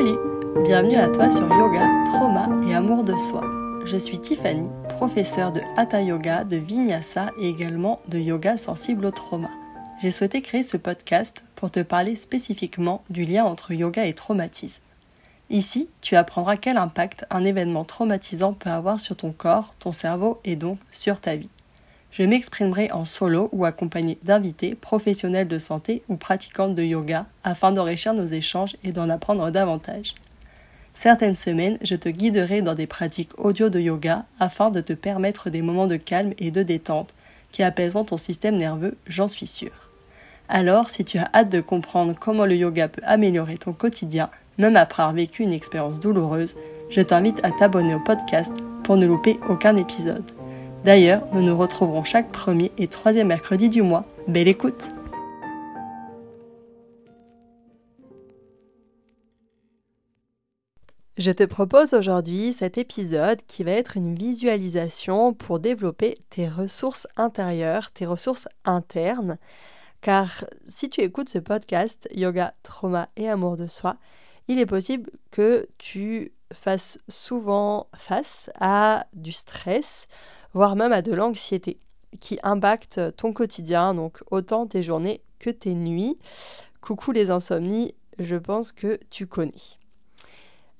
Salut 0.00 0.18
Bienvenue 0.64 0.96
à 0.96 1.10
toi 1.10 1.30
sur 1.30 1.46
Yoga, 1.46 1.86
Trauma 2.06 2.48
et 2.66 2.74
Amour 2.74 3.04
de 3.04 3.14
Soi. 3.18 3.42
Je 3.84 3.98
suis 3.98 4.18
Tiffany, 4.18 4.66
professeure 4.88 5.52
de 5.52 5.60
Hatha 5.76 6.00
Yoga, 6.00 6.44
de 6.44 6.56
Vinyasa 6.56 7.32
et 7.38 7.50
également 7.50 8.00
de 8.08 8.18
Yoga 8.18 8.56
sensible 8.56 9.04
au 9.04 9.10
trauma. 9.10 9.50
J'ai 10.00 10.10
souhaité 10.10 10.40
créer 10.40 10.62
ce 10.62 10.78
podcast 10.78 11.44
pour 11.54 11.70
te 11.70 11.80
parler 11.80 12.16
spécifiquement 12.16 13.04
du 13.10 13.26
lien 13.26 13.44
entre 13.44 13.72
yoga 13.74 14.06
et 14.06 14.14
traumatisme. 14.14 14.80
Ici, 15.50 15.90
tu 16.00 16.16
apprendras 16.16 16.56
quel 16.56 16.78
impact 16.78 17.26
un 17.28 17.44
événement 17.44 17.84
traumatisant 17.84 18.54
peut 18.54 18.70
avoir 18.70 19.00
sur 19.00 19.16
ton 19.16 19.32
corps, 19.32 19.74
ton 19.78 19.92
cerveau 19.92 20.40
et 20.44 20.56
donc 20.56 20.78
sur 20.90 21.20
ta 21.20 21.36
vie. 21.36 21.50
Je 22.12 22.24
m'exprimerai 22.24 22.90
en 22.90 23.04
solo 23.04 23.48
ou 23.52 23.64
accompagné 23.64 24.18
d'invités, 24.24 24.74
professionnels 24.74 25.46
de 25.46 25.58
santé 25.58 26.02
ou 26.08 26.16
pratiquantes 26.16 26.74
de 26.74 26.82
yoga 26.82 27.26
afin 27.44 27.70
d'enrichir 27.70 28.14
nos 28.14 28.26
échanges 28.26 28.76
et 28.82 28.92
d'en 28.92 29.08
apprendre 29.08 29.50
davantage. 29.50 30.14
Certaines 30.94 31.36
semaines, 31.36 31.78
je 31.82 31.94
te 31.94 32.08
guiderai 32.08 32.62
dans 32.62 32.74
des 32.74 32.88
pratiques 32.88 33.38
audio 33.38 33.68
de 33.68 33.78
yoga 33.78 34.24
afin 34.40 34.70
de 34.70 34.80
te 34.80 34.92
permettre 34.92 35.48
des 35.48 35.62
moments 35.62 35.86
de 35.86 35.96
calme 35.96 36.34
et 36.38 36.50
de 36.50 36.62
détente 36.62 37.14
qui 37.52 37.62
apaiseront 37.62 38.04
ton 38.04 38.16
système 38.16 38.56
nerveux, 38.56 38.96
j'en 39.06 39.28
suis 39.28 39.46
sûre. 39.46 39.88
Alors, 40.48 40.90
si 40.90 41.04
tu 41.04 41.18
as 41.18 41.30
hâte 41.32 41.50
de 41.50 41.60
comprendre 41.60 42.14
comment 42.18 42.44
le 42.44 42.56
yoga 42.56 42.88
peut 42.88 43.02
améliorer 43.04 43.56
ton 43.56 43.72
quotidien, 43.72 44.30
même 44.58 44.76
après 44.76 45.02
avoir 45.02 45.14
vécu 45.14 45.44
une 45.44 45.52
expérience 45.52 46.00
douloureuse, 46.00 46.56
je 46.90 47.00
t'invite 47.00 47.42
à 47.44 47.52
t'abonner 47.52 47.94
au 47.94 48.00
podcast 48.00 48.52
pour 48.82 48.96
ne 48.96 49.06
louper 49.06 49.38
aucun 49.48 49.76
épisode. 49.76 50.24
D'ailleurs, 50.84 51.22
nous 51.34 51.42
nous 51.42 51.58
retrouverons 51.58 52.04
chaque 52.04 52.32
premier 52.32 52.70
et 52.78 52.88
troisième 52.88 53.26
mercredi 53.26 53.68
du 53.68 53.82
mois. 53.82 54.06
Belle 54.26 54.48
écoute 54.48 54.88
Je 61.18 61.32
te 61.32 61.44
propose 61.44 61.92
aujourd'hui 61.92 62.54
cet 62.54 62.78
épisode 62.78 63.42
qui 63.46 63.62
va 63.62 63.72
être 63.72 63.98
une 63.98 64.14
visualisation 64.14 65.34
pour 65.34 65.60
développer 65.60 66.16
tes 66.30 66.48
ressources 66.48 67.06
intérieures, 67.18 67.90
tes 67.92 68.06
ressources 68.06 68.48
internes. 68.64 69.36
Car 70.00 70.46
si 70.66 70.88
tu 70.88 71.02
écoutes 71.02 71.28
ce 71.28 71.38
podcast, 71.38 72.08
Yoga, 72.14 72.54
Trauma 72.62 73.10
et 73.16 73.28
Amour 73.28 73.56
de 73.56 73.66
Soi, 73.66 73.98
il 74.48 74.58
est 74.58 74.64
possible 74.64 75.10
que 75.30 75.68
tu 75.76 76.32
fasses 76.54 76.98
souvent 77.06 77.88
face 77.94 78.50
à 78.58 79.06
du 79.12 79.32
stress, 79.32 80.06
voire 80.52 80.76
même 80.76 80.92
à 80.92 81.02
de 81.02 81.12
l'anxiété 81.12 81.78
qui 82.18 82.38
impacte 82.42 83.00
ton 83.16 83.32
quotidien, 83.32 83.94
donc 83.94 84.22
autant 84.30 84.66
tes 84.66 84.82
journées 84.82 85.22
que 85.38 85.50
tes 85.50 85.74
nuits. 85.74 86.18
Coucou 86.80 87.12
les 87.12 87.30
insomnies, 87.30 87.94
je 88.18 88.36
pense 88.36 88.72
que 88.72 88.98
tu 89.10 89.26
connais. 89.26 89.52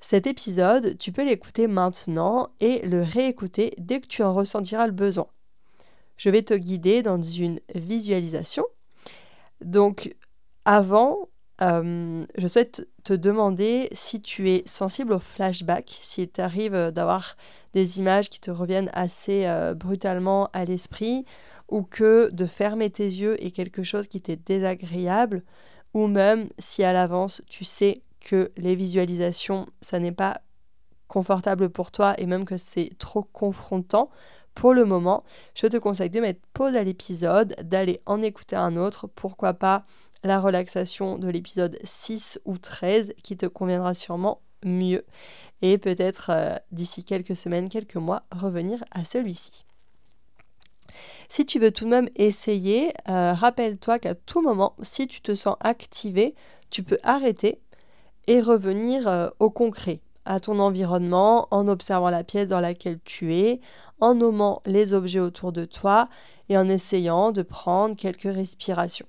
Cet 0.01 0.27
épisode, 0.27 0.97
tu 0.99 1.13
peux 1.13 1.25
l'écouter 1.25 1.67
maintenant 1.67 2.49
et 2.59 2.81
le 2.87 3.03
réécouter 3.03 3.75
dès 3.79 4.01
que 4.01 4.07
tu 4.07 4.23
en 4.23 4.35
ressentiras 4.35 4.87
le 4.87 4.93
besoin. 4.93 5.27
Je 6.17 6.31
vais 6.31 6.43
te 6.43 6.55
guider 6.55 7.03
dans 7.03 7.21
une 7.21 7.61
visualisation. 7.75 8.65
Donc, 9.61 10.15
avant, 10.65 11.29
euh, 11.61 12.25
je 12.37 12.47
souhaite 12.47 12.89
te 13.05 13.13
demander 13.13 13.89
si 13.93 14.23
tu 14.23 14.51
es 14.51 14.63
sensible 14.67 15.13
au 15.13 15.19
flashback, 15.19 15.99
s'il 16.01 16.29
t'arrive 16.29 16.91
d'avoir 16.93 17.37
des 17.75 17.99
images 17.99 18.31
qui 18.31 18.41
te 18.41 18.51
reviennent 18.51 18.91
assez 18.93 19.47
euh, 19.47 19.75
brutalement 19.75 20.49
à 20.53 20.65
l'esprit, 20.65 21.25
ou 21.69 21.83
que 21.83 22.31
de 22.31 22.47
fermer 22.47 22.91
tes 22.91 23.07
yeux 23.07 23.43
est 23.45 23.53
quelque 23.53 23.85
chose 23.85 24.09
qui 24.09 24.21
t'est 24.21 24.37
désagréable, 24.37 25.43
ou 25.95 26.07
même 26.07 26.49
si 26.59 26.83
à 26.83 26.93
l'avance 26.93 27.43
tu 27.47 27.65
sais 27.65 28.03
que 28.21 28.53
les 28.57 28.75
visualisations, 28.75 29.67
ça 29.81 29.99
n'est 29.99 30.13
pas 30.13 30.41
confortable 31.09 31.71
pour 31.71 31.91
toi 31.91 32.15
et 32.19 32.27
même 32.27 32.45
que 32.45 32.57
c'est 32.57 32.91
trop 32.99 33.23
confrontant, 33.23 34.11
pour 34.55 34.75
le 34.75 34.85
moment, 34.85 35.25
je 35.55 35.67
te 35.67 35.77
conseille 35.77 36.11
de 36.11 36.21
mettre 36.21 36.41
pause 36.53 36.77
à 36.77 36.85
l'épisode, 36.85 37.55
d'aller 37.63 38.01
en 38.07 38.23
écouter 38.23 38.57
un 38.57 38.77
autre, 38.77 39.07
pourquoi 39.07 39.55
pas 39.55 39.85
la 40.23 40.41
relaxation 40.41 41.19
de 41.19 41.29
l'épisode 41.29 41.79
6 41.85 42.41
ou 42.45 42.59
13 42.59 43.15
qui 43.23 43.37
te 43.37 43.47
conviendra 43.47 43.95
sûrement 43.95 44.43
mieux 44.65 45.05
et 45.63 45.79
peut-être 45.79 46.31
euh, 46.31 46.57
d'ici 46.73 47.05
quelques 47.05 47.37
semaines, 47.37 47.69
quelques 47.69 47.97
mois, 47.97 48.23
revenir 48.31 48.83
à 48.91 49.05
celui-ci. 49.05 49.65
Si 51.29 51.47
tu 51.47 51.59
veux 51.59 51.71
tout 51.71 51.85
de 51.85 51.91
même 51.91 52.09
essayer, 52.17 52.93
euh, 53.09 53.33
rappelle-toi 53.33 53.99
qu'à 53.99 54.15
tout 54.15 54.43
moment, 54.43 54.75
si 54.83 55.07
tu 55.07 55.21
te 55.21 55.35
sens 55.35 55.57
activé, 55.61 56.35
tu 56.71 56.83
peux 56.83 56.99
arrêter 57.03 57.61
et 58.27 58.41
revenir 58.41 59.07
euh, 59.09 59.29
au 59.39 59.51
concret, 59.51 60.01
à 60.25 60.41
ton 60.41 60.59
environnement, 60.59 61.49
en 61.51 61.69
observant 61.69 62.11
la 62.11 62.25
pièce 62.25 62.49
dans 62.49 62.61
laquelle 62.61 62.99
tu 63.05 63.35
es, 63.35 63.61
en 64.01 64.15
nommant 64.15 64.63
les 64.67 64.93
objets 64.93 65.21
autour 65.21 65.53
de 65.53 65.65
toi 65.65 66.09
et 66.49 66.59
en 66.59 66.69
essayant 66.69 67.33
de 67.33 67.43
prendre 67.43 67.97
quelques 67.97 68.23
respirations. 68.23 69.07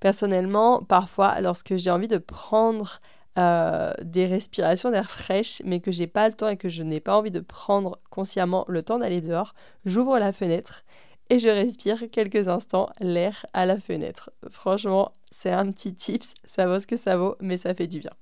Personnellement, 0.00 0.82
parfois, 0.82 1.40
lorsque 1.40 1.76
j'ai 1.76 1.90
envie 1.90 2.08
de 2.08 2.18
prendre 2.18 3.00
euh, 3.38 3.92
des 4.02 4.26
respirations 4.26 4.90
d'air 4.90 5.10
fraîche, 5.10 5.60
mais 5.64 5.80
que 5.80 5.92
j'ai 5.92 6.06
pas 6.06 6.28
le 6.28 6.34
temps 6.34 6.48
et 6.48 6.56
que 6.56 6.68
je 6.68 6.82
n'ai 6.82 7.00
pas 7.00 7.16
envie 7.16 7.30
de 7.30 7.40
prendre 7.40 8.00
consciemment 8.10 8.64
le 8.68 8.82
temps 8.82 8.98
d'aller 8.98 9.20
dehors, 9.20 9.54
j'ouvre 9.84 10.18
la 10.18 10.32
fenêtre 10.32 10.84
et 11.28 11.38
je 11.38 11.48
respire 11.48 12.04
quelques 12.10 12.48
instants 12.48 12.88
l'air 13.00 13.44
à 13.52 13.66
la 13.66 13.78
fenêtre. 13.78 14.30
Franchement, 14.50 15.12
c'est 15.30 15.50
un 15.50 15.70
petit 15.70 15.94
tips, 15.94 16.32
ça 16.46 16.66
vaut 16.66 16.78
ce 16.78 16.86
que 16.86 16.96
ça 16.96 17.16
vaut, 17.16 17.36
mais 17.40 17.58
ça 17.58 17.74
fait 17.74 17.86
du 17.86 18.00
bien. 18.00 18.12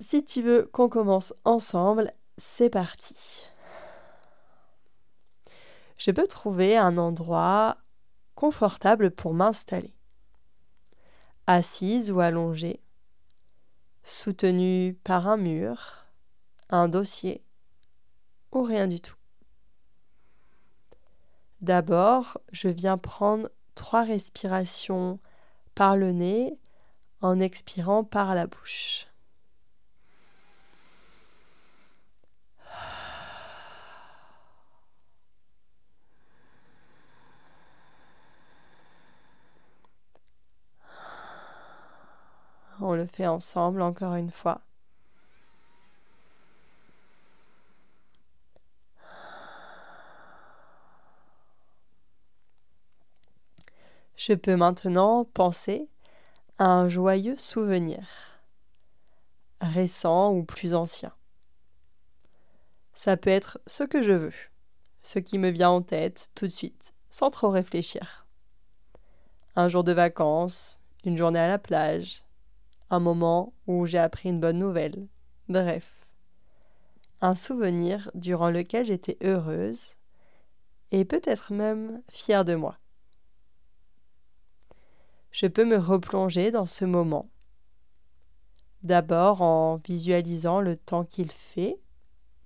Si 0.00 0.24
tu 0.24 0.42
veux 0.42 0.68
qu'on 0.72 0.88
commence 0.88 1.34
ensemble, 1.44 2.10
c'est 2.36 2.70
parti. 2.70 3.42
Je 5.96 6.10
peux 6.10 6.26
trouver 6.26 6.76
un 6.76 6.98
endroit 6.98 7.76
confortable 8.34 9.10
pour 9.10 9.34
m'installer. 9.34 9.94
Assise 11.46 12.10
ou 12.10 12.20
allongée, 12.20 12.80
soutenue 14.04 14.98
par 15.04 15.28
un 15.28 15.36
mur, 15.36 16.06
un 16.70 16.88
dossier 16.88 17.42
ou 18.52 18.62
rien 18.62 18.86
du 18.86 19.00
tout. 19.00 19.16
D'abord, 21.60 22.38
je 22.52 22.68
viens 22.68 22.98
prendre 22.98 23.48
trois 23.74 24.04
respirations 24.04 25.18
par 25.74 25.96
le 25.96 26.12
nez 26.12 26.58
en 27.20 27.40
expirant 27.40 28.04
par 28.04 28.34
la 28.34 28.46
bouche. 28.46 29.06
Fait 43.06 43.26
ensemble 43.26 43.82
encore 43.82 44.14
une 44.14 44.30
fois. 44.30 44.60
Je 54.16 54.32
peux 54.32 54.56
maintenant 54.56 55.24
penser 55.24 55.88
à 56.58 56.66
un 56.66 56.88
joyeux 56.88 57.36
souvenir, 57.36 58.06
récent 59.60 60.32
ou 60.32 60.44
plus 60.44 60.74
ancien. 60.74 61.12
Ça 62.94 63.16
peut 63.16 63.30
être 63.30 63.60
ce 63.66 63.82
que 63.82 64.02
je 64.02 64.12
veux, 64.12 64.32
ce 65.02 65.18
qui 65.18 65.36
me 65.36 65.50
vient 65.50 65.70
en 65.70 65.82
tête 65.82 66.30
tout 66.34 66.46
de 66.46 66.52
suite, 66.52 66.94
sans 67.10 67.28
trop 67.28 67.50
réfléchir. 67.50 68.26
Un 69.56 69.68
jour 69.68 69.84
de 69.84 69.92
vacances, 69.92 70.78
une 71.04 71.18
journée 71.18 71.40
à 71.40 71.48
la 71.48 71.58
plage, 71.58 72.23
un 72.90 73.00
moment 73.00 73.52
où 73.66 73.86
j'ai 73.86 73.98
appris 73.98 74.28
une 74.28 74.40
bonne 74.40 74.58
nouvelle. 74.58 75.08
Bref, 75.48 76.06
un 77.20 77.34
souvenir 77.34 78.10
durant 78.14 78.50
lequel 78.50 78.84
j'étais 78.84 79.16
heureuse 79.22 79.94
et 80.90 81.04
peut-être 81.04 81.52
même 81.52 82.02
fière 82.10 82.44
de 82.44 82.54
moi. 82.54 82.78
Je 85.30 85.46
peux 85.46 85.64
me 85.64 85.78
replonger 85.78 86.50
dans 86.50 86.66
ce 86.66 86.84
moment. 86.84 87.28
D'abord 88.82 89.42
en 89.42 89.76
visualisant 89.76 90.60
le 90.60 90.76
temps 90.76 91.04
qu'il 91.04 91.32
fait, 91.32 91.80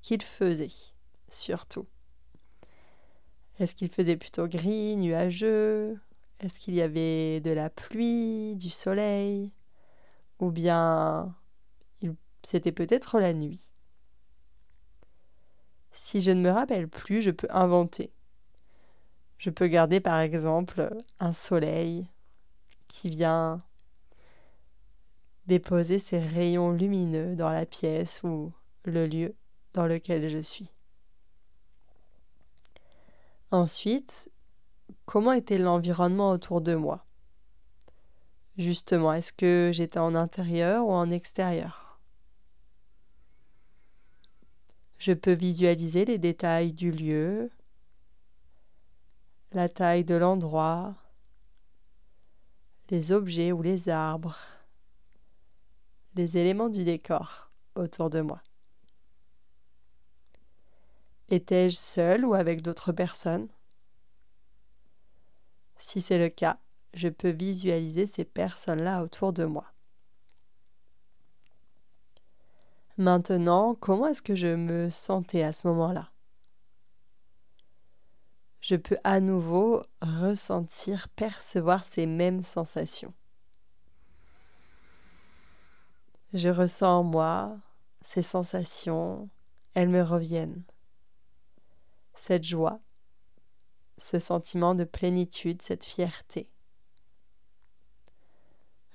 qu'il 0.00 0.22
faisait, 0.22 0.70
surtout. 1.28 1.86
Est-ce 3.58 3.74
qu'il 3.74 3.90
faisait 3.90 4.16
plutôt 4.16 4.46
gris, 4.46 4.96
nuageux? 4.96 5.98
Est-ce 6.40 6.60
qu'il 6.60 6.74
y 6.74 6.80
avait 6.80 7.40
de 7.40 7.50
la 7.50 7.68
pluie, 7.68 8.54
du 8.54 8.70
soleil? 8.70 9.52
Ou 10.38 10.50
bien 10.50 11.34
c'était 12.42 12.72
peut-être 12.72 13.18
la 13.18 13.32
nuit. 13.32 13.68
Si 15.92 16.20
je 16.20 16.30
ne 16.30 16.40
me 16.40 16.50
rappelle 16.50 16.88
plus, 16.88 17.22
je 17.22 17.30
peux 17.30 17.48
inventer. 17.50 18.12
Je 19.36 19.50
peux 19.50 19.66
garder 19.66 20.00
par 20.00 20.20
exemple 20.20 20.96
un 21.20 21.32
soleil 21.32 22.08
qui 22.86 23.10
vient 23.10 23.62
déposer 25.46 25.98
ces 25.98 26.18
rayons 26.18 26.72
lumineux 26.72 27.36
dans 27.36 27.50
la 27.50 27.66
pièce 27.66 28.22
ou 28.22 28.52
le 28.84 29.06
lieu 29.06 29.34
dans 29.74 29.86
lequel 29.86 30.28
je 30.28 30.38
suis. 30.38 30.70
Ensuite, 33.50 34.30
comment 35.06 35.32
était 35.32 35.58
l'environnement 35.58 36.30
autour 36.30 36.60
de 36.60 36.74
moi? 36.74 37.07
Justement, 38.58 39.12
est-ce 39.12 39.32
que 39.32 39.70
j'étais 39.72 40.00
en 40.00 40.16
intérieur 40.16 40.84
ou 40.84 40.90
en 40.90 41.12
extérieur? 41.12 42.00
Je 44.98 45.12
peux 45.12 45.32
visualiser 45.32 46.04
les 46.04 46.18
détails 46.18 46.72
du 46.72 46.90
lieu, 46.90 47.50
la 49.52 49.68
taille 49.68 50.04
de 50.04 50.16
l'endroit, 50.16 50.96
les 52.90 53.12
objets 53.12 53.52
ou 53.52 53.62
les 53.62 53.88
arbres, 53.88 54.36
les 56.16 56.36
éléments 56.36 56.68
du 56.68 56.82
décor 56.82 57.52
autour 57.76 58.10
de 58.10 58.22
moi. 58.22 58.42
Étais-je 61.28 61.76
seul 61.76 62.24
ou 62.24 62.34
avec 62.34 62.62
d'autres 62.62 62.90
personnes? 62.90 63.48
Si 65.78 66.00
c'est 66.00 66.18
le 66.18 66.28
cas, 66.28 66.58
je 66.94 67.08
peux 67.08 67.30
visualiser 67.30 68.06
ces 68.06 68.24
personnes-là 68.24 69.02
autour 69.02 69.32
de 69.32 69.44
moi. 69.44 69.66
Maintenant, 72.96 73.74
comment 73.74 74.08
est-ce 74.08 74.22
que 74.22 74.34
je 74.34 74.54
me 74.54 74.90
sentais 74.90 75.42
à 75.42 75.52
ce 75.52 75.66
moment-là? 75.68 76.10
Je 78.60 78.74
peux 78.74 78.98
à 79.04 79.20
nouveau 79.20 79.84
ressentir, 80.02 81.08
percevoir 81.10 81.84
ces 81.84 82.06
mêmes 82.06 82.42
sensations. 82.42 83.14
Je 86.34 86.48
ressens 86.48 86.98
en 86.98 87.04
moi 87.04 87.56
ces 88.02 88.22
sensations, 88.22 89.28
elles 89.74 89.88
me 89.88 90.02
reviennent 90.02 90.64
cette 92.14 92.44
joie, 92.44 92.80
ce 93.96 94.18
sentiment 94.18 94.74
de 94.74 94.84
plénitude, 94.84 95.62
cette 95.62 95.84
fierté. 95.84 96.48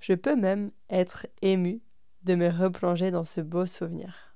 Je 0.04 0.14
peux 0.14 0.36
même 0.36 0.72
être 0.90 1.28
ému 1.42 1.82
de 2.24 2.36
me 2.36 2.50
replonger 2.50 3.10
dans 3.10 3.24
ce 3.24 3.40
beau 3.40 3.66
souvenir. 3.66 4.36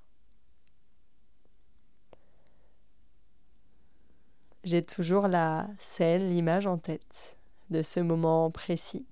J'ai 4.63 4.81
toujours 4.81 5.27
la 5.27 5.67
scène, 5.77 6.29
l'image 6.29 6.67
en 6.67 6.77
tête 6.77 7.35
de 7.69 7.81
ce 7.81 7.99
moment 7.99 8.49
précis. 8.49 9.05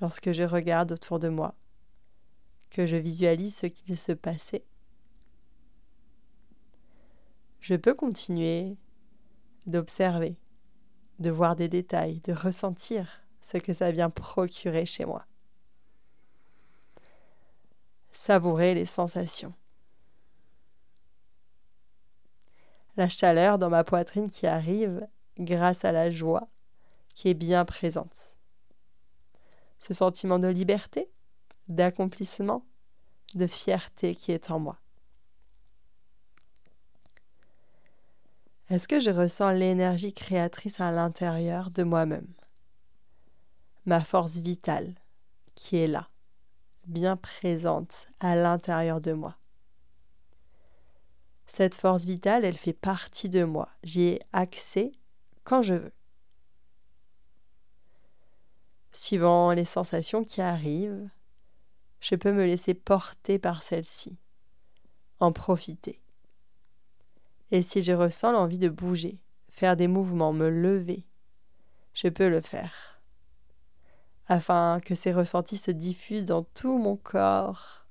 Lorsque 0.00 0.32
je 0.32 0.44
regarde 0.44 0.92
autour 0.92 1.18
de 1.18 1.28
moi, 1.28 1.54
que 2.70 2.86
je 2.86 2.96
visualise 2.96 3.54
ce 3.54 3.66
qu'il 3.66 3.98
se 3.98 4.12
passait 4.12 4.64
je 7.60 7.74
peux 7.74 7.94
continuer 7.94 8.78
d'observer, 9.66 10.38
de 11.18 11.30
voir 11.30 11.56
des 11.56 11.68
détails, 11.68 12.20
de 12.20 12.32
ressentir 12.32 13.25
ce 13.46 13.58
que 13.58 13.72
ça 13.72 13.92
vient 13.92 14.10
procurer 14.10 14.86
chez 14.86 15.04
moi. 15.04 15.24
Savourer 18.10 18.74
les 18.74 18.86
sensations. 18.86 19.54
La 22.96 23.08
chaleur 23.08 23.58
dans 23.58 23.70
ma 23.70 23.84
poitrine 23.84 24.28
qui 24.28 24.48
arrive 24.48 25.06
grâce 25.38 25.84
à 25.84 25.92
la 25.92 26.10
joie 26.10 26.48
qui 27.14 27.28
est 27.28 27.34
bien 27.34 27.64
présente. 27.64 28.34
Ce 29.78 29.94
sentiment 29.94 30.40
de 30.40 30.48
liberté, 30.48 31.08
d'accomplissement, 31.68 32.66
de 33.34 33.46
fierté 33.46 34.16
qui 34.16 34.32
est 34.32 34.50
en 34.50 34.58
moi. 34.58 34.78
Est-ce 38.70 38.88
que 38.88 38.98
je 38.98 39.10
ressens 39.10 39.52
l'énergie 39.52 40.12
créatrice 40.12 40.80
à 40.80 40.90
l'intérieur 40.90 41.70
de 41.70 41.84
moi-même? 41.84 42.26
Ma 43.86 44.02
force 44.02 44.38
vitale 44.38 44.94
qui 45.54 45.76
est 45.76 45.86
là, 45.86 46.08
bien 46.86 47.16
présente 47.16 48.08
à 48.18 48.34
l'intérieur 48.34 49.00
de 49.00 49.12
moi. 49.12 49.36
Cette 51.46 51.76
force 51.76 52.04
vitale, 52.04 52.44
elle 52.44 52.56
fait 52.56 52.72
partie 52.72 53.28
de 53.28 53.44
moi. 53.44 53.68
J'y 53.84 54.02
ai 54.02 54.20
accès 54.32 54.90
quand 55.44 55.62
je 55.62 55.74
veux. 55.74 55.92
Suivant 58.90 59.52
les 59.52 59.64
sensations 59.64 60.24
qui 60.24 60.40
arrivent, 60.40 61.08
je 62.00 62.16
peux 62.16 62.32
me 62.32 62.44
laisser 62.44 62.74
porter 62.74 63.38
par 63.38 63.62
celle-ci, 63.62 64.18
en 65.20 65.30
profiter. 65.30 66.00
Et 67.52 67.62
si 67.62 67.82
je 67.82 67.92
ressens 67.92 68.32
l'envie 68.32 68.58
de 68.58 68.68
bouger, 68.68 69.22
faire 69.48 69.76
des 69.76 69.86
mouvements, 69.86 70.32
me 70.32 70.50
lever, 70.50 71.04
je 71.94 72.08
peux 72.08 72.28
le 72.28 72.40
faire. 72.40 72.95
Afin 74.28 74.80
que 74.80 74.94
ces 74.94 75.12
ressentis 75.12 75.56
se 75.56 75.70
diffusent 75.70 76.24
dans 76.24 76.42
tout 76.42 76.78
mon 76.78 76.96
corps, 76.96 77.86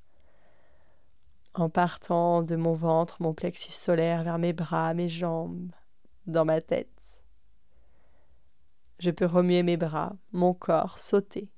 en 1.53 1.69
partant 1.69 2.43
de 2.43 2.55
mon 2.55 2.73
ventre, 2.73 3.21
mon 3.21 3.33
plexus 3.33 3.71
solaire 3.71 4.23
vers 4.23 4.37
mes 4.37 4.51
bras, 4.51 4.93
mes 4.93 5.07
jambes, 5.07 5.71
dans 6.27 6.43
ma 6.43 6.59
tête. 6.59 6.89
Je 8.99 9.11
peux 9.11 9.25
remuer 9.25 9.63
mes 9.63 9.77
bras, 9.77 10.13
mon 10.33 10.53
corps, 10.53 10.99
sauter. 10.99 11.49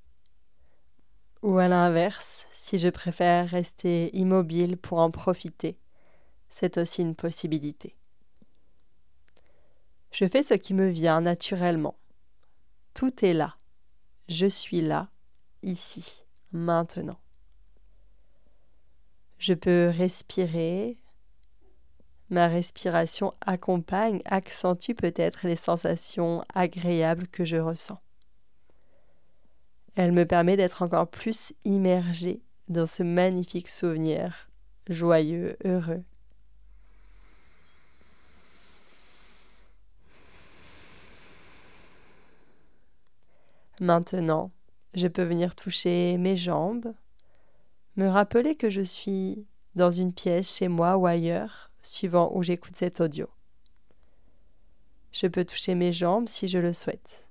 Ou 1.42 1.58
à 1.58 1.68
l'inverse, 1.68 2.46
si 2.54 2.78
je 2.78 2.90
préfère 2.90 3.50
rester 3.50 4.16
immobile 4.16 4.78
pour 4.78 5.00
en 5.00 5.10
profiter 5.10 5.80
c'est 6.50 6.78
aussi 6.78 7.02
une 7.02 7.16
possibilité. 7.16 7.96
Je 10.12 10.26
fais 10.26 10.44
ce 10.44 10.54
qui 10.54 10.74
me 10.74 10.88
vient 10.88 11.22
naturellement. 11.22 12.00
Tout 12.94 13.24
est 13.24 13.34
là. 13.34 13.57
Je 14.28 14.46
suis 14.46 14.82
là, 14.82 15.10
ici, 15.64 16.26
maintenant. 16.52 17.20
Je 19.38 19.54
peux 19.54 19.88
respirer. 19.88 20.98
Ma 22.30 22.48
respiration 22.48 23.34
accompagne, 23.40 24.22
accentue 24.26 24.94
peut-être 24.94 25.48
les 25.48 25.56
sensations 25.56 26.44
agréables 26.54 27.28
que 27.30 27.46
je 27.46 27.56
ressens. 27.56 28.00
Elle 29.96 30.12
me 30.12 30.26
permet 30.26 30.58
d'être 30.58 30.82
encore 30.82 31.08
plus 31.08 31.54
immergée 31.64 32.42
dans 32.68 32.86
ce 32.86 33.04
magnifique 33.04 33.70
souvenir, 33.70 34.50
joyeux, 34.90 35.56
heureux. 35.64 36.04
Maintenant, 43.80 44.52
je 44.96 45.08
peux 45.08 45.24
venir 45.24 45.54
toucher 45.54 46.18
mes 46.18 46.36
jambes, 46.36 46.94
me 47.96 48.08
rappeler 48.08 48.56
que 48.56 48.72
je 48.72 48.82
suis 48.82 49.46
dans 49.76 49.92
une 49.92 50.14
pièce 50.14 50.56
chez 50.56 50.68
moi 50.68 50.98
ou 50.98 51.06
ailleurs, 51.06 51.72
suivant 51.84 52.32
où 52.34 52.42
j'écoute 52.42 52.76
cet 52.76 53.02
audio. 53.02 53.28
Je 55.12 55.28
peux 55.28 55.46
toucher 55.46 55.76
mes 55.76 55.92
jambes 55.92 56.28
si 56.28 56.48
je 56.48 56.58
le 56.58 56.74
souhaite. 56.74 57.28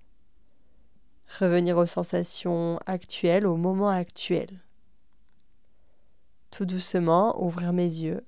Revenir 1.40 1.76
aux 1.76 1.86
sensations 1.86 2.78
actuelles, 2.86 3.46
au 3.46 3.56
moment 3.56 3.90
actuel. 3.90 4.60
Tout 6.52 6.64
doucement, 6.64 7.42
ouvrir 7.42 7.72
mes 7.72 7.82
yeux. 7.82 8.24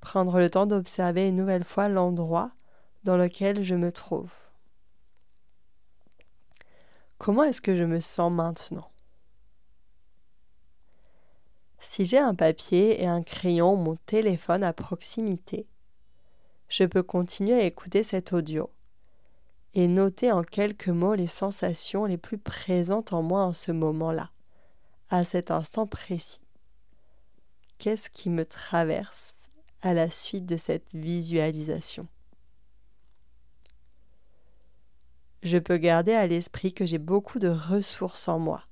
Prendre 0.00 0.38
le 0.38 0.48
temps 0.48 0.66
d'observer 0.66 1.28
une 1.28 1.36
nouvelle 1.36 1.64
fois 1.64 1.88
l'endroit 1.88 2.52
dans 3.04 3.18
lequel 3.18 3.62
je 3.62 3.74
me 3.74 3.92
trouve. 3.92 4.32
Comment 7.22 7.44
est-ce 7.44 7.60
que 7.60 7.76
je 7.76 7.84
me 7.84 8.00
sens 8.00 8.32
maintenant? 8.32 8.90
Si 11.78 12.04
j'ai 12.04 12.18
un 12.18 12.34
papier 12.34 13.00
et 13.00 13.06
un 13.06 13.22
crayon 13.22 13.74
ou 13.74 13.76
mon 13.76 13.94
téléphone 13.94 14.64
à 14.64 14.72
proximité, 14.72 15.68
je 16.68 16.82
peux 16.82 17.04
continuer 17.04 17.54
à 17.54 17.62
écouter 17.62 18.02
cet 18.02 18.32
audio 18.32 18.72
et 19.74 19.86
noter 19.86 20.32
en 20.32 20.42
quelques 20.42 20.88
mots 20.88 21.14
les 21.14 21.28
sensations 21.28 22.06
les 22.06 22.18
plus 22.18 22.38
présentes 22.38 23.12
en 23.12 23.22
moi 23.22 23.42
en 23.42 23.52
ce 23.52 23.70
moment-là, 23.70 24.32
à 25.08 25.22
cet 25.22 25.52
instant 25.52 25.86
précis. 25.86 26.42
Qu'est-ce 27.78 28.10
qui 28.10 28.30
me 28.30 28.44
traverse 28.44 29.36
à 29.80 29.94
la 29.94 30.10
suite 30.10 30.46
de 30.46 30.56
cette 30.56 30.92
visualisation? 30.92 32.08
Je 35.42 35.58
peux 35.58 35.76
garder 35.76 36.12
à 36.12 36.26
l'esprit 36.26 36.72
que 36.72 36.86
j'ai 36.86 36.98
beaucoup 36.98 37.38
de 37.38 37.48
ressources 37.48 38.28
en 38.28 38.38
moi. 38.38 38.64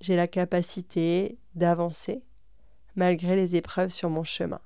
J'ai 0.00 0.16
la 0.16 0.28
capacité 0.28 1.38
d'avancer 1.54 2.22
malgré 2.96 3.36
les 3.36 3.54
épreuves 3.56 3.90
sur 3.90 4.10
mon 4.10 4.24
chemin. 4.24 4.60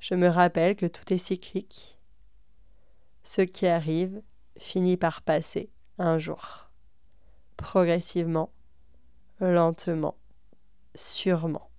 Je 0.00 0.14
me 0.14 0.28
rappelle 0.28 0.76
que 0.76 0.86
tout 0.86 1.12
est 1.12 1.18
cyclique. 1.18 1.98
Ce 3.22 3.40
qui 3.40 3.66
arrive 3.66 4.22
finit 4.58 4.96
par 4.96 5.22
passer 5.22 5.70
un 5.98 6.18
jour. 6.18 6.68
progressivement, 7.56 8.50
lentement, 9.40 10.16
sûrement. 10.96 11.70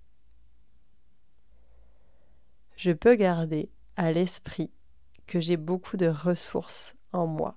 Je 2.76 2.92
peux 2.92 3.14
garder 3.14 3.70
à 3.96 4.10
l'esprit 4.10 4.70
que 5.26 5.40
j'ai 5.40 5.56
beaucoup 5.56 5.96
de 5.96 6.06
ressources 6.06 6.94
en 7.12 7.26
moi. 7.26 7.56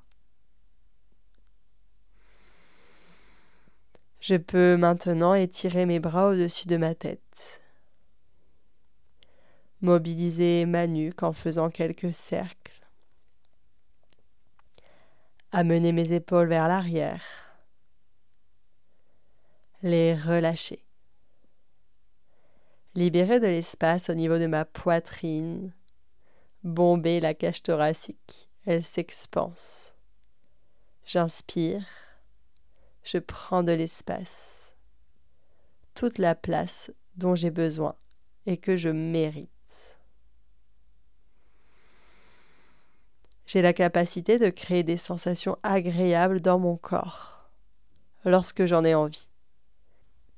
Je 4.20 4.36
peux 4.36 4.76
maintenant 4.76 5.34
étirer 5.34 5.86
mes 5.86 6.00
bras 6.00 6.30
au-dessus 6.30 6.68
de 6.68 6.78
ma 6.78 6.94
tête, 6.94 7.62
mobiliser 9.82 10.66
ma 10.66 10.88
nuque 10.88 11.24
en 11.24 11.32
faisant 11.32 11.70
quelques 11.70 12.14
cercles, 12.14 12.82
amener 15.52 15.94
mes 15.94 16.12
épaules 16.12 16.50
vers 16.50 16.68
l'arrière, 16.68 17.24
les 19.82 20.14
relâcher, 20.14 20.84
libérer 22.94 23.40
de 23.40 23.48
l'espace 23.48 24.10
au 24.10 24.16
niveau 24.16 24.38
de 24.38 24.48
ma 24.48 24.66
poitrine, 24.66 25.74
bomber 26.64 27.20
la 27.20 27.34
cage 27.34 27.64
thoracique, 27.64 28.50
elle 28.66 28.86
s'expanse. 28.86 29.94
J'inspire 31.06 31.84
je 33.04 33.18
prends 33.18 33.64
de 33.64 33.72
l'espace, 33.72 34.72
toute 35.96 36.20
la 36.20 36.36
place 36.36 36.92
dont 37.16 37.34
j'ai 37.34 37.50
besoin 37.50 37.96
et 38.46 38.58
que 38.58 38.76
je 38.76 38.90
mérite. 38.90 39.50
J'ai 43.48 43.64
la 43.64 43.74
capacité 43.74 44.38
de 44.38 44.50
créer 44.50 44.84
des 44.84 44.98
sensations 44.98 45.58
agréables 45.64 46.40
dans 46.40 46.60
mon 46.60 46.78
corps 46.78 47.50
lorsque 48.26 48.66
j'en 48.66 48.86
ai 48.86 48.94
envie. 48.94 49.32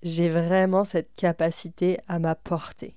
J'ai 0.01 0.29
vraiment 0.29 0.85
cette 0.85 1.13
capacité 1.15 1.99
à 2.07 2.19
m'apporter. 2.19 2.95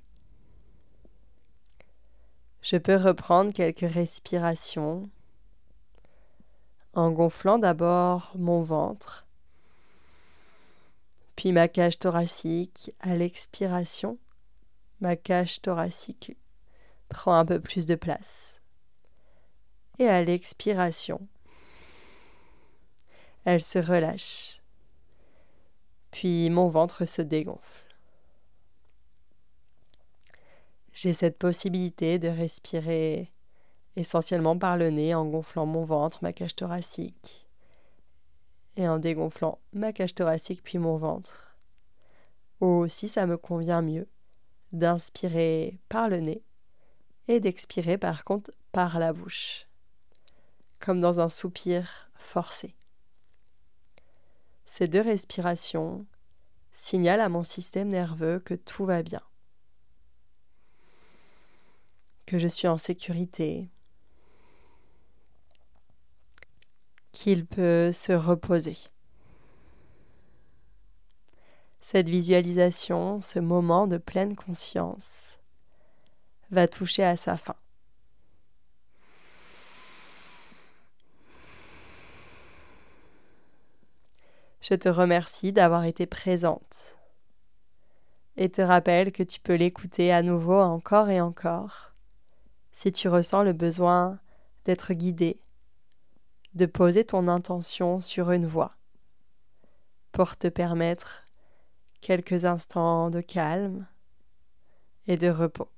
Je 2.64 2.78
peux 2.78 2.96
reprendre 2.96 3.52
quelques 3.52 3.80
respirations 3.80 5.10
en 6.94 7.10
gonflant 7.10 7.58
d'abord 7.58 8.32
mon 8.36 8.62
ventre 8.62 9.26
puis 11.36 11.52
ma 11.52 11.68
cage 11.68 11.98
thoracique 11.98 12.90
à 13.00 13.16
l'expiration. 13.16 14.18
Ma 15.00 15.14
cage 15.14 15.60
thoracique 15.60 16.38
prend 17.10 17.34
un 17.34 17.44
peu 17.44 17.60
plus 17.60 17.84
de 17.84 17.96
place. 17.96 18.62
Et 19.98 20.08
à 20.08 20.24
l'expiration, 20.24 21.28
elle 23.44 23.62
se 23.62 23.78
relâche. 23.78 24.62
Puis 26.12 26.48
mon 26.48 26.68
ventre 26.68 27.04
se 27.04 27.20
dégonfle. 27.20 27.83
J'ai 30.94 31.12
cette 31.12 31.38
possibilité 31.38 32.20
de 32.20 32.28
respirer 32.28 33.32
essentiellement 33.96 34.56
par 34.56 34.76
le 34.76 34.90
nez 34.90 35.12
en 35.12 35.26
gonflant 35.26 35.66
mon 35.66 35.84
ventre, 35.84 36.20
ma 36.22 36.32
cage 36.32 36.54
thoracique, 36.54 37.48
et 38.76 38.88
en 38.88 38.98
dégonflant 38.98 39.58
ma 39.72 39.92
cage 39.92 40.14
thoracique 40.14 40.62
puis 40.62 40.78
mon 40.78 40.96
ventre. 40.96 41.56
Ou 42.60 42.86
si 42.86 43.08
ça 43.08 43.26
me 43.26 43.36
convient 43.36 43.82
mieux, 43.82 44.08
d'inspirer 44.72 45.80
par 45.88 46.08
le 46.08 46.18
nez 46.18 46.44
et 47.26 47.40
d'expirer 47.40 47.98
par 47.98 48.22
contre 48.22 48.52
par 48.70 49.00
la 49.00 49.12
bouche, 49.12 49.66
comme 50.78 51.00
dans 51.00 51.18
un 51.18 51.28
soupir 51.28 52.08
forcé. 52.14 52.76
Ces 54.64 54.86
deux 54.86 55.00
respirations 55.00 56.06
signalent 56.72 57.20
à 57.20 57.28
mon 57.28 57.42
système 57.42 57.88
nerveux 57.88 58.38
que 58.38 58.54
tout 58.54 58.84
va 58.84 59.02
bien, 59.02 59.22
que 62.26 62.38
je 62.38 62.48
suis 62.48 62.68
en 62.68 62.78
sécurité, 62.78 63.68
qu'il 67.12 67.46
peut 67.46 67.92
se 67.92 68.12
reposer. 68.12 68.76
Cette 71.80 72.08
visualisation, 72.08 73.20
ce 73.20 73.38
moment 73.38 73.86
de 73.86 73.98
pleine 73.98 74.34
conscience, 74.34 75.38
va 76.50 76.66
toucher 76.66 77.04
à 77.04 77.16
sa 77.16 77.36
fin. 77.36 77.56
Je 84.60 84.74
te 84.74 84.88
remercie 84.88 85.52
d'avoir 85.52 85.84
été 85.84 86.06
présente 86.06 86.98
et 88.36 88.48
te 88.48 88.62
rappelle 88.62 89.12
que 89.12 89.22
tu 89.22 89.38
peux 89.38 89.56
l'écouter 89.56 90.10
à 90.10 90.22
nouveau 90.22 90.58
encore 90.58 91.10
et 91.10 91.20
encore 91.20 91.93
si 92.74 92.92
tu 92.92 93.08
ressens 93.08 93.44
le 93.44 93.52
besoin 93.52 94.18
d'être 94.64 94.92
guidé 94.92 95.40
de 96.54 96.66
poser 96.66 97.04
ton 97.04 97.28
intention 97.28 98.00
sur 98.00 98.32
une 98.32 98.46
voie 98.46 98.76
pour 100.12 100.36
te 100.36 100.48
permettre 100.48 101.24
quelques 102.00 102.44
instants 102.44 103.10
de 103.10 103.20
calme 103.20 103.86
et 105.06 105.16
de 105.16 105.28
repos. 105.28 105.70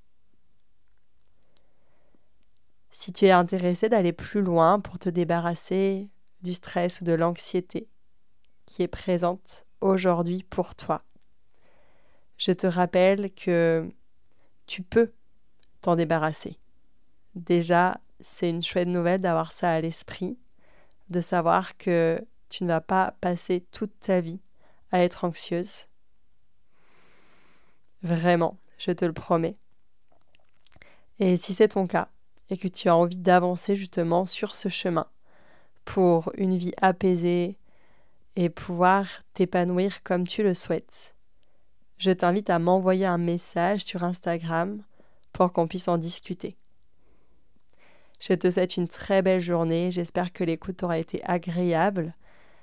Si 2.90 3.12
tu 3.12 3.26
es 3.26 3.30
intéressé 3.30 3.88
d'aller 3.88 4.12
plus 4.12 4.40
loin 4.40 4.80
pour 4.80 4.98
te 4.98 5.08
débarrasser 5.10 6.10
du 6.42 6.54
stress 6.54 7.00
ou 7.00 7.04
de 7.04 7.12
l'anxiété 7.12 7.88
qui 8.64 8.82
est 8.82 8.88
présente 8.88 9.66
aujourd'hui 9.80 10.44
pour 10.44 10.74
toi, 10.74 11.02
je 12.38 12.52
te 12.52 12.66
rappelle 12.66 13.32
que 13.34 13.88
tu 14.66 14.82
peux 14.82 15.12
t'en 15.82 15.96
débarrasser. 15.96 16.58
Déjà, 17.36 18.00
c'est 18.20 18.48
une 18.48 18.62
chouette 18.62 18.88
nouvelle 18.88 19.20
d'avoir 19.20 19.52
ça 19.52 19.70
à 19.70 19.80
l'esprit 19.80 20.38
de 21.10 21.20
savoir 21.20 21.76
que 21.76 22.20
tu 22.48 22.64
ne 22.64 22.68
vas 22.68 22.80
pas 22.80 23.14
passer 23.20 23.64
toute 23.70 23.92
ta 24.00 24.20
vie 24.20 24.40
à 24.90 25.02
être 25.02 25.24
anxieuse. 25.24 25.86
Vraiment, 28.02 28.56
je 28.78 28.90
te 28.90 29.04
le 29.04 29.12
promets. 29.12 29.56
Et 31.18 31.36
si 31.36 31.54
c'est 31.54 31.68
ton 31.68 31.86
cas, 31.86 32.08
et 32.48 32.56
que 32.56 32.68
tu 32.68 32.88
as 32.88 32.96
envie 32.96 33.18
d'avancer 33.18 33.76
justement 33.76 34.24
sur 34.24 34.54
ce 34.54 34.68
chemin 34.68 35.06
pour 35.84 36.32
une 36.36 36.56
vie 36.56 36.74
apaisée 36.80 37.58
et 38.36 38.48
pouvoir 38.48 39.06
t'épanouir 39.34 40.02
comme 40.02 40.26
tu 40.26 40.42
le 40.42 40.54
souhaites, 40.54 41.14
je 41.98 42.10
t'invite 42.10 42.50
à 42.50 42.58
m'envoyer 42.58 43.06
un 43.06 43.18
message 43.18 43.84
sur 43.84 44.04
Instagram 44.04 44.82
pour 45.32 45.52
qu'on 45.52 45.66
puisse 45.66 45.88
en 45.88 45.98
discuter. 45.98 46.56
Je 48.18 48.34
te 48.34 48.50
souhaite 48.50 48.76
une 48.76 48.88
très 48.88 49.22
belle 49.22 49.40
journée. 49.40 49.90
J'espère 49.90 50.32
que 50.32 50.44
l'écoute 50.44 50.82
aura 50.82 50.98
été 50.98 51.22
agréable. 51.24 52.14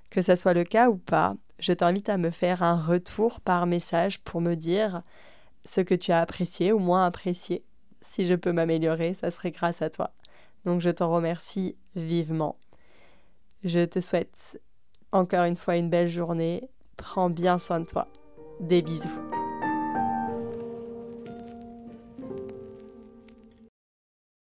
Que 0.10 0.22
ce 0.22 0.36
soit 0.36 0.53
le 0.53 0.63
cas 0.63 0.89
ou 0.89 0.98
pas, 0.98 1.36
je 1.60 1.74
t'invite 1.74 2.10
à 2.10 2.17
me 2.17 2.29
faire 2.29 2.62
un 2.62 2.79
retour 2.79 3.41
par 3.41 3.65
message 3.65 4.19
pour 4.19 4.41
me 4.41 4.55
dire 4.55 5.01
ce 5.65 5.81
que 5.81 5.95
tu 5.95 6.12
as 6.12 6.22
apprécié 6.22 6.72
ou 6.72 6.79
moins 6.79 7.05
apprécié. 7.05 7.63
Si 8.01 8.27
je 8.27 8.36
peux 8.36 8.51
m'améliorer, 8.51 9.13
ça 9.13 9.31
serait 9.31 9.51
grâce 9.51 9.81
à 9.81 9.89
toi. 9.89 10.12
Donc 10.65 10.81
je 10.81 10.89
t'en 10.89 11.12
remercie 11.12 11.75
vivement. 11.95 12.57
Je 13.63 13.86
te 13.86 14.01
souhaite 14.01 14.60
encore 15.12 15.45
une 15.45 15.57
fois 15.57 15.77
une 15.77 15.89
belle 15.89 16.10
journée. 16.10 16.69
Prends 16.98 17.29
bien 17.29 17.57
soin 17.57 17.79
de 17.79 17.86
toi. 17.86 18.07
Des 18.60 18.81
bisous. 18.81 19.32